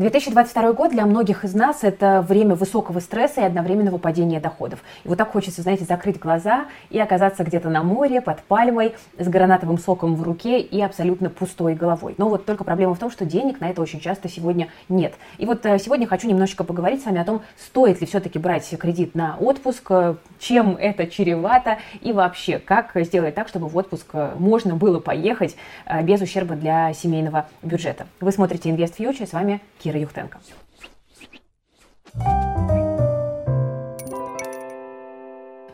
[0.00, 4.78] 2022 год для многих из нас это время высокого стресса и одновременного падения доходов.
[5.04, 9.28] И вот так хочется, знаете, закрыть глаза и оказаться где-то на море, под пальмой, с
[9.28, 12.14] гранатовым соком в руке и абсолютно пустой головой.
[12.16, 15.12] Но вот только проблема в том, что денег на это очень часто сегодня нет.
[15.36, 18.74] И вот э, сегодня хочу немножечко поговорить с вами о том, стоит ли все-таки брать
[18.78, 24.06] кредит на отпуск, э, чем это чревато и вообще, как сделать так, чтобы в отпуск
[24.14, 25.56] э, можно было поехать
[26.04, 28.06] без ущерба для семейного бюджета.
[28.20, 30.38] Вы смотрите Invest Future, с вами Кира Кира Юхтенко.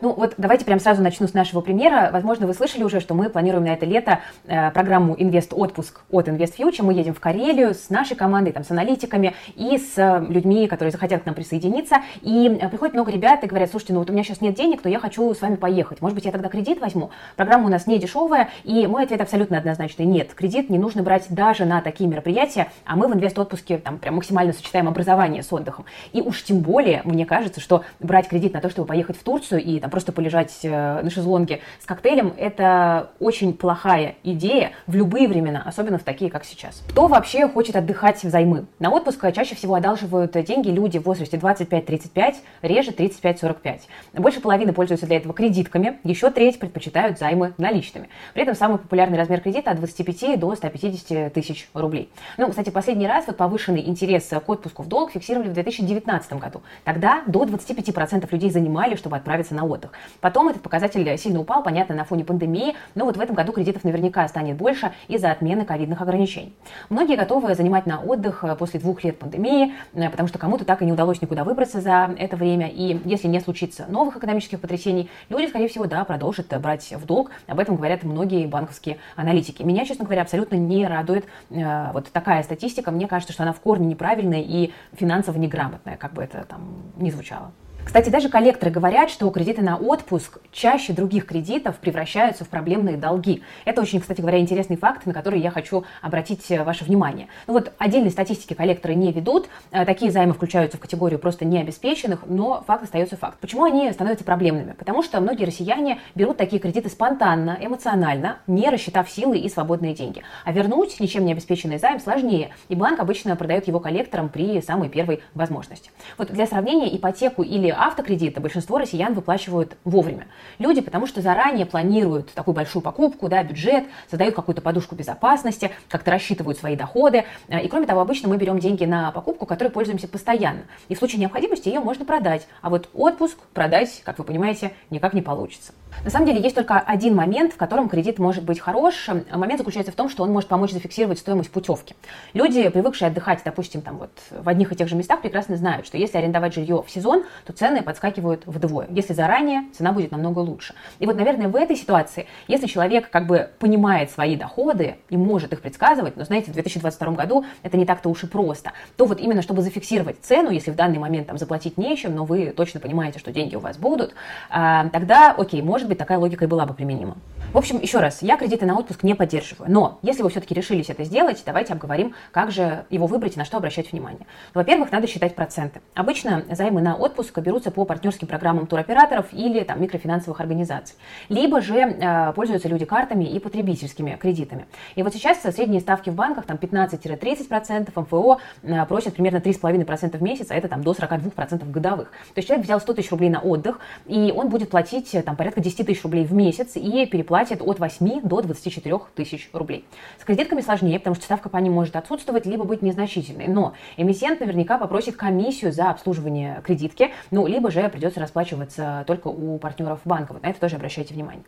[0.01, 2.09] Ну вот давайте прям сразу начну с нашего примера.
[2.11, 6.27] Возможно, вы слышали уже, что мы планируем на это лето э, программу «Инвест отпуск» от
[6.27, 6.83] Invest Future.
[6.83, 10.91] Мы едем в Карелию с нашей командой, там, с аналитиками и с э, людьми, которые
[10.91, 11.97] захотят к нам присоединиться.
[12.21, 14.83] И э, приходит много ребят и говорят, слушайте, ну вот у меня сейчас нет денег,
[14.83, 16.01] но я хочу с вами поехать.
[16.01, 17.09] Может быть, я тогда кредит возьму?
[17.35, 20.05] Программа у нас не дешевая, и мой ответ абсолютно однозначный.
[20.05, 23.97] Нет, кредит не нужно брать даже на такие мероприятия, а мы в Инвест отпуске там
[23.97, 25.85] прям максимально сочетаем образование с отдыхом.
[26.13, 29.63] И уж тем более, мне кажется, что брать кредит на то, чтобы поехать в Турцию
[29.63, 35.27] и там просто полежать э, на шезлонге с коктейлем, это очень плохая идея в любые
[35.27, 36.83] времена, особенно в такие, как сейчас.
[36.89, 38.65] Кто вообще хочет отдыхать взаймы?
[38.79, 43.81] На отпуск чаще всего одалживают деньги люди в возрасте 25-35, реже 35-45.
[44.13, 48.09] Больше половины пользуются для этого кредитками, еще треть предпочитают займы наличными.
[48.33, 52.09] При этом самый популярный размер кредита от 25 до 150 тысяч рублей.
[52.37, 56.61] Ну, кстати, последний раз вот повышенный интерес к отпуску в долг фиксировали в 2019 году.
[56.83, 59.91] Тогда до 25% людей занимали, чтобы отправиться на отдых.
[60.19, 63.83] Потом этот показатель сильно упал, понятно, на фоне пандемии, но вот в этом году кредитов
[63.83, 66.53] наверняка станет больше из-за отмены ковидных ограничений.
[66.89, 70.81] Многие готовы занимать на отдых э, после двух лет пандемии, э, потому что кому-то так
[70.81, 75.09] и не удалось никуда выбраться за это время, и если не случится новых экономических потрясений,
[75.29, 77.31] люди, скорее всего, да, продолжат брать в долг.
[77.47, 79.63] Об этом говорят многие банковские аналитики.
[79.63, 82.91] Меня, честно говоря, абсолютно не радует э, вот такая статистика.
[82.91, 86.61] Мне кажется, что она в корне неправильная и финансово неграмотная, как бы это там
[86.97, 87.51] ни звучало.
[87.87, 93.43] Кстати, даже коллекторы говорят, что кредиты на отпуск чаще других кредитов превращаются в проблемные долги.
[93.63, 97.27] Это очень, кстати говоря, интересный факт, на который я хочу обратить э, ваше внимание.
[97.47, 102.25] Ну вот отдельной статистики коллекторы не ведут, э, такие займы включаются в категорию просто необеспеченных,
[102.27, 103.39] но факт остается факт.
[103.39, 104.73] Почему они становятся проблемными?
[104.73, 110.23] Потому что многие россияне берут такие кредиты спонтанно, эмоционально, не рассчитав силы и свободные деньги.
[110.43, 114.89] А вернуть ничем не обеспеченный займ сложнее, и банк обычно продает его коллекторам при самой
[114.89, 115.89] первой возможности.
[116.17, 120.27] Вот для сравнения, ипотеку или автокредиты большинство россиян выплачивают вовремя.
[120.59, 126.11] Люди, потому что заранее планируют такую большую покупку, да, бюджет, создают какую-то подушку безопасности, как-то
[126.11, 127.25] рассчитывают свои доходы.
[127.47, 130.61] Э, и кроме того, обычно мы берем деньги на покупку, которой пользуемся постоянно.
[130.89, 132.47] И в случае необходимости ее можно продать.
[132.61, 135.73] А вот отпуск продать, как вы понимаете, никак не получится.
[136.03, 139.09] На самом деле есть только один момент, в котором кредит может быть хорош.
[139.31, 141.95] Момент заключается в том, что он может помочь зафиксировать стоимость путевки.
[142.33, 145.97] Люди, привыкшие отдыхать, допустим, там вот в одних и тех же местах, прекрасно знают, что
[145.97, 148.87] если арендовать жилье в сезон, то цены подскакивают вдвое.
[148.89, 150.75] Если заранее, цена будет намного лучше.
[150.99, 155.51] И вот, наверное, в этой ситуации, если человек как бы понимает свои доходы и может
[155.51, 159.19] их предсказывать, но, знаете, в 2022 году это не так-то уж и просто, то вот
[159.19, 163.19] именно чтобы зафиксировать цену, если в данный момент там заплатить нечем, но вы точно понимаете,
[163.19, 164.13] что деньги у вас будут,
[164.49, 167.17] а, тогда, окей, может может быть, такая логика и была бы применима.
[167.53, 169.71] В общем, еще раз, я кредиты на отпуск не поддерживаю.
[169.71, 173.45] Но если вы все-таки решились это сделать, давайте обговорим, как же его выбрать и на
[173.45, 174.27] что обращать внимание.
[174.53, 175.79] Во-первых, надо считать проценты.
[175.95, 180.97] Обычно займы на отпуск берутся по партнерским программам туроператоров или там, микрофинансовых организаций.
[181.29, 184.65] Либо же э, пользуются люди картами и потребительскими кредитами.
[184.95, 190.21] И вот сейчас средние ставки в банках там 15-30%, МФО э, просят примерно 3,5% в
[190.21, 192.09] месяц, а это там до 42% годовых.
[192.09, 195.37] То есть человек взял 100 тысяч рублей на отдых, и он будет платить э, там
[195.37, 199.85] порядка 10 тысяч рублей в месяц и переплатить платит от 8 до 24 тысяч рублей.
[200.19, 203.47] С кредитками сложнее, потому что ставка по ним может отсутствовать, либо быть незначительной.
[203.47, 209.59] Но эмитент наверняка попросит комиссию за обслуживание кредитки, ну, либо же придется расплачиваться только у
[209.59, 210.33] партнеров банка.
[210.33, 211.43] Вот на это тоже обращайте внимание.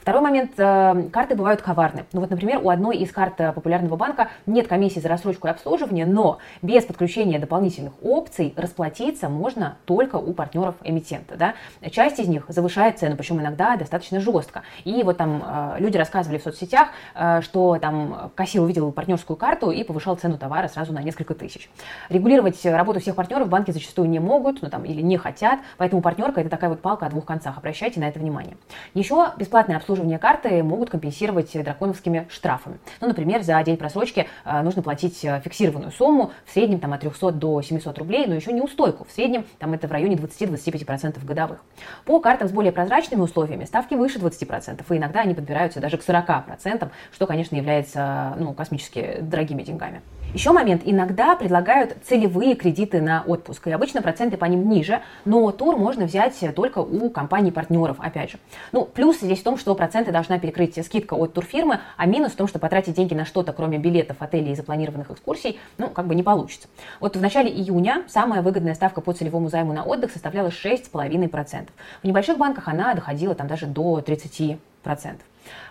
[0.00, 0.52] Второй момент.
[0.58, 2.04] Э, карты бывают коварны.
[2.12, 5.50] Ну вот, например, у одной из карт э, популярного банка нет комиссии за рассрочку и
[5.50, 11.36] обслуживание, но без подключения дополнительных опций расплатиться можно только у партнеров эмитента.
[11.36, 11.54] Да?
[11.90, 14.62] Часть из них завышает цену, причем иногда достаточно жестко.
[14.84, 19.36] И вот там там э, люди рассказывали в соцсетях, э, что там кассир увидел партнерскую
[19.36, 21.70] карту и повышал цену товара сразу на несколько тысяч.
[22.08, 26.40] Регулировать работу всех партнеров банки зачастую не могут, ну там или не хотят, поэтому партнерка
[26.40, 27.56] это такая вот палка о двух концах.
[27.58, 28.56] Обращайте на это внимание.
[28.94, 32.78] Еще бесплатное обслуживание карты могут компенсировать драконовскими штрафами.
[33.00, 37.32] Ну, например, за день просрочки э, нужно платить фиксированную сумму, в среднем там от 300
[37.32, 39.04] до 700 рублей, но еще не устойку.
[39.04, 41.62] В среднем там это в районе 20-25% годовых.
[42.04, 46.02] По картам с более прозрачными условиями ставки выше 20%, и иногда они подбираются даже к
[46.02, 50.02] 40%, что, конечно, является ну, космически дорогими деньгами.
[50.32, 55.50] Еще момент, иногда предлагают целевые кредиты на отпуск, и обычно проценты по ним ниже, но
[55.50, 58.38] тур можно взять только у компаний-партнеров, опять же.
[58.70, 62.36] Ну, плюс здесь в том, что проценты должна перекрыть скидка от турфирмы, а минус в
[62.36, 66.14] том, что потратить деньги на что-то, кроме билетов, отелей и запланированных экскурсий, ну, как бы
[66.14, 66.68] не получится.
[67.00, 71.68] Вот в начале июня самая выгодная ставка по целевому займу на отдых составляла 6,5%.
[72.02, 74.58] В небольших банках она доходила там даже до 30%.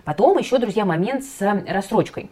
[0.03, 2.29] Потом еще, друзья, момент с рассрочкой.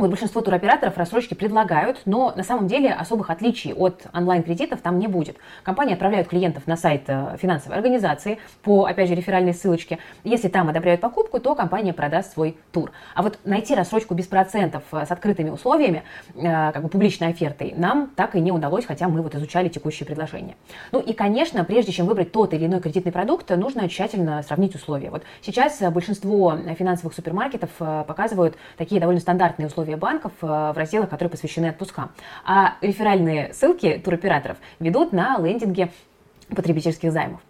[0.00, 5.08] Вот большинство туроператоров рассрочки предлагают, но на самом деле особых отличий от онлайн-кредитов там не
[5.08, 5.36] будет.
[5.62, 9.98] Компании отправляют клиентов на сайт э, финансовой организации по, опять же, реферальной ссылочке.
[10.24, 12.92] Если там одобряют покупку, то компания продаст свой тур.
[13.14, 16.02] А вот найти рассрочку без процентов э, с открытыми условиями,
[16.34, 20.06] э, как бы публичной офертой, нам так и не удалось, хотя мы вот изучали текущие
[20.06, 20.56] предложения.
[20.92, 25.10] Ну и, конечно, прежде чем выбрать тот или иной кредитный продукт, нужно тщательно сравнить условия.
[25.10, 31.30] Вот сейчас большинство финансовых супермаркетов показывают такие довольно стандартные условия банков э, в разделах, которые
[31.30, 32.10] посвящены отпускам.
[32.44, 35.90] А реферальные ссылки туроператоров ведут на лендинге
[36.48, 37.40] потребительских займов.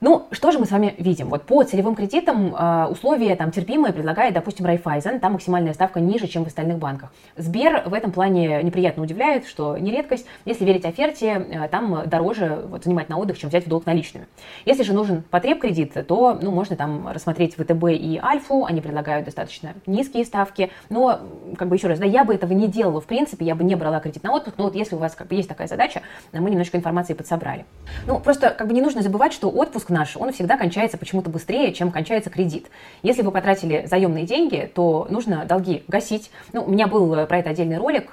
[0.00, 1.28] Ну, что же мы с вами видим?
[1.28, 6.28] Вот по целевым кредитам э, условия там терпимые предлагает, допустим, Райфайзен, там максимальная ставка ниже,
[6.28, 7.12] чем в остальных банках.
[7.36, 10.24] Сбер в этом плане неприятно удивляет, что не редкость.
[10.44, 14.28] Если верить оферте, э, там дороже вот, занимать на отдых, чем взять в долг наличными.
[14.64, 19.24] Если же нужен потреб кредит, то ну, можно там рассмотреть ВТБ и Альфу, они предлагают
[19.24, 21.18] достаточно низкие ставки, но,
[21.56, 23.74] как бы еще раз, да, я бы этого не делала в принципе, я бы не
[23.74, 26.02] брала кредит на отпуск, но вот если у вас как бы есть такая задача,
[26.32, 27.66] мы немножко информации подсобрали.
[28.06, 31.30] Ну, просто как бы не нужно забывать, что отпуск отпуск наш, он всегда кончается почему-то
[31.30, 32.66] быстрее, чем кончается кредит.
[33.02, 36.30] Если вы потратили заемные деньги, то нужно долги гасить.
[36.52, 38.10] Ну, у меня был э, про это отдельный ролик,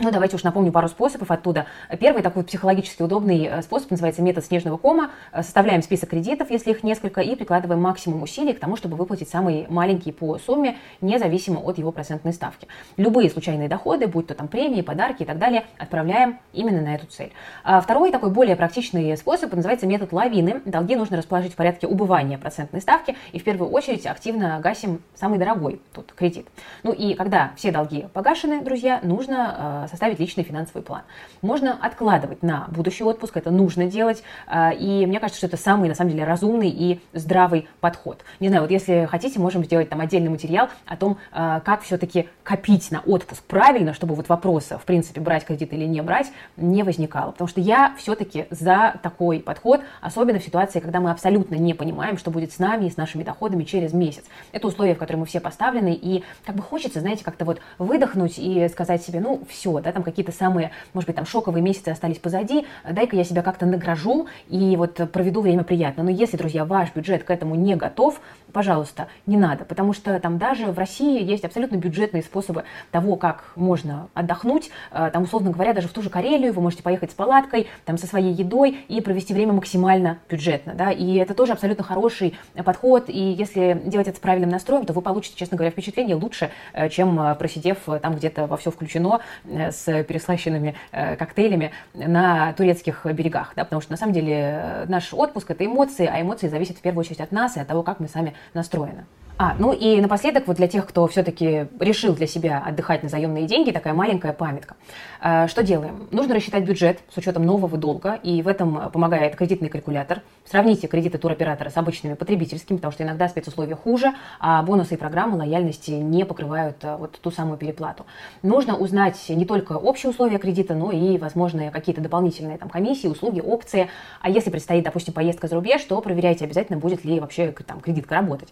[0.00, 1.66] ну, давайте уж напомню пару способов оттуда.
[1.98, 5.10] Первый такой психологически удобный э, способ называется метод снежного кома.
[5.32, 9.28] Э, составляем список кредитов, если их несколько, и прикладываем максимум усилий к тому, чтобы выплатить
[9.28, 12.68] самый маленький по сумме, независимо от его процентной ставки.
[12.96, 17.06] Любые случайные доходы, будь то там премии, подарки и так далее, отправляем именно на эту
[17.06, 17.32] цель.
[17.64, 20.62] А второй такой более практичный способ называется метод лавины.
[20.64, 25.40] Долги нужно расположить в порядке убывания процентной ставки и в первую очередь активно гасим самый
[25.40, 26.46] дорогой тут кредит.
[26.84, 31.02] Ну и когда все долги погашены, друзья, нужно э, составить личный финансовый план.
[31.42, 35.88] Можно откладывать на будущий отпуск, это нужно делать, а, и мне кажется, что это самый,
[35.88, 38.22] на самом деле, разумный и здравый подход.
[38.40, 42.28] Не знаю, вот если хотите, можем сделать там отдельный материал о том, а, как все-таки
[42.42, 46.82] копить на отпуск правильно, чтобы вот вопроса, в принципе, брать кредит или не брать, не
[46.82, 47.32] возникало.
[47.32, 52.18] Потому что я все-таки за такой подход, особенно в ситуации, когда мы абсолютно не понимаем,
[52.18, 54.24] что будет с нами и с нашими доходами через месяц.
[54.52, 58.38] Это условия, в которые мы все поставлены, и как бы хочется, знаете, как-то вот выдохнуть
[58.38, 62.18] и сказать себе, ну, все, да, там какие-то самые, может быть, там шоковые месяцы остались
[62.18, 66.02] позади, дай-ка я себя как-то награжу и вот проведу время приятно.
[66.02, 68.20] Но если, друзья, ваш бюджет к этому не готов,
[68.52, 73.52] пожалуйста, не надо, потому что там даже в России есть абсолютно бюджетные способы того, как
[73.56, 77.14] можно отдохнуть, э, там, условно говоря, даже в ту же Карелию вы можете поехать с
[77.14, 81.84] палаткой, там, со своей едой и провести время максимально бюджетно, да, и это тоже абсолютно
[81.84, 86.16] хороший подход, и если делать это с правильным настроем, то вы получите, честно говоря, впечатление
[86.16, 89.20] лучше, э, чем э, просидев там где-то во все включено
[89.70, 95.64] с переслащенными коктейлями на турецких берегах, да, потому что на самом деле наш отпуск– это
[95.64, 98.34] эмоции, а эмоции зависят в первую очередь от нас и от того, как мы сами
[98.54, 99.06] настроена.
[99.40, 103.46] А, ну и напоследок, вот для тех, кто все-таки решил для себя отдыхать на заемные
[103.46, 104.74] деньги, такая маленькая памятка.
[105.20, 106.08] А, что делаем?
[106.10, 110.22] Нужно рассчитать бюджет с учетом нового долга, и в этом помогает кредитный калькулятор.
[110.44, 115.36] Сравните кредиты туроператора с обычными потребительскими, потому что иногда спецусловия хуже, а бонусы и программы
[115.36, 118.06] лояльности не покрывают а, вот ту самую переплату.
[118.42, 123.40] Нужно узнать не только общие условия кредита, но и возможные какие-то дополнительные там комиссии, услуги,
[123.40, 123.88] опции.
[124.20, 128.16] А если предстоит, допустим, поездка за рубеж, то проверяйте обязательно, будет ли вообще там кредитка
[128.16, 128.48] работать.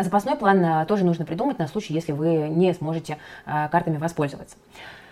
[0.00, 3.96] Запасной запасной план э, тоже нужно придумать на случай, если вы не сможете э, картами
[3.96, 4.56] воспользоваться.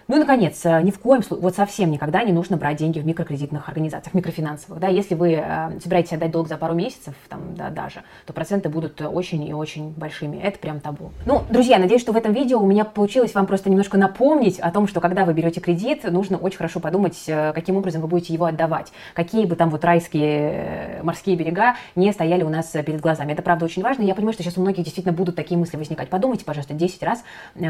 [0.08, 3.00] Ну и, наконец, э, ни в коем случае, вот совсем никогда не нужно брать деньги
[3.00, 4.78] в микрокредитных организациях, микрофинансовых.
[4.78, 4.86] Да?
[4.86, 9.00] Если вы э, собираетесь отдать долг за пару месяцев, там, да, даже, то проценты будут
[9.02, 10.36] очень и очень большими.
[10.36, 11.10] Это прям табу.
[11.24, 14.70] Ну, друзья, надеюсь, что в этом видео у меня получилось вам просто немножко напомнить о
[14.70, 18.32] том, что когда вы берете кредит, нужно очень хорошо подумать, э, каким образом вы будете
[18.32, 18.92] его отдавать.
[19.12, 23.32] Какие бы там вот райские морские берега не стояли у нас перед глазами.
[23.32, 24.02] Это, правда, очень важно.
[24.02, 26.10] Я понимаю, что сейчас у многих действительно будут такие мысли возникать.
[26.10, 27.24] Подумайте, пожалуйста, 10 раз,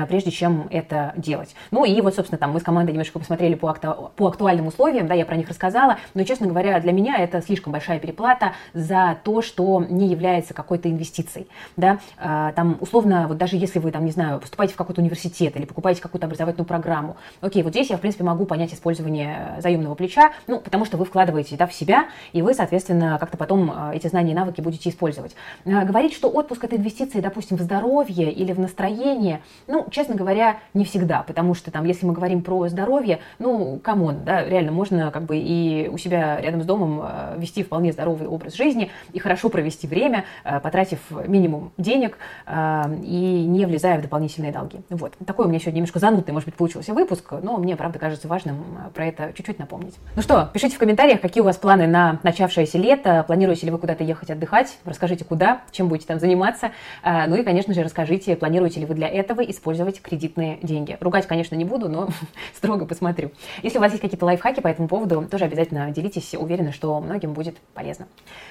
[0.09, 1.55] прежде чем это делать.
[1.71, 4.67] Ну и вот, собственно, собственно, там мы с командой немножко посмотрели по, акту, по актуальным
[4.67, 8.53] условиям, да, я про них рассказала, но, честно говоря, для меня это слишком большая переплата
[8.75, 13.93] за то, что не является какой-то инвестицией, да, а, там, условно, вот даже если вы,
[13.93, 17.91] там, не знаю, поступаете в какой-то университет или покупаете какую-то образовательную программу, окей, вот здесь
[17.91, 21.73] я, в принципе, могу понять использование заемного плеча, ну, потому что вы вкладываете, да, в
[21.73, 25.37] себя, и вы, соответственно, как-то потом а, эти знания и навыки будете использовать.
[25.65, 30.59] А, говорить, что отпуск это инвестиции, допустим, в здоровье или в настроение, ну, честно говоря,
[30.75, 34.73] не всегда, потому что там, если мы говорим про здоровье, ну, come on, да, реально
[34.73, 38.91] можно как бы и у себя рядом с домом э, вести вполне здоровый образ жизни
[39.13, 42.19] и хорошо провести время, э, потратив минимум денег
[42.49, 44.79] и не влезая в дополнительные долги.
[44.91, 45.13] Вот.
[45.27, 48.65] Такой у меня сегодня немножко занудный, может быть, получился выпуск, но мне, правда, кажется важным
[48.95, 49.95] про это чуть-чуть напомнить.
[50.15, 53.79] Ну что, пишите в комментариях, какие у вас планы на начавшееся лето, планируете ли вы
[53.79, 56.71] куда-то ехать отдыхать, расскажите, куда, чем будете там заниматься,
[57.05, 60.97] ну и, конечно же, расскажите, планируете ли вы для этого использовать кредитные деньги.
[61.01, 61.89] Ругать, конечно, не буду,
[62.55, 63.31] строго посмотрю.
[63.63, 66.35] Если у вас есть какие-то лайфхаки по этому поводу, тоже обязательно делитесь.
[66.35, 68.07] Уверена, что многим будет полезно.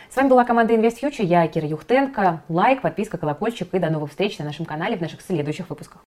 [0.10, 1.26] С вами была команда Invest Future.
[1.26, 2.44] Я Кира Юхтенко.
[2.50, 6.02] Лайк, подписка, колокольчик и до новых встреч на нашем канале в наших следующих выпусках.